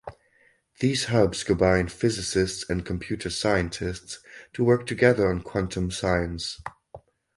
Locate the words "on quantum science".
5.29-6.59